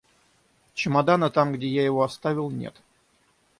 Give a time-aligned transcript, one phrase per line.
[0.73, 2.73] Чемодана, там, где я его оставил, нет.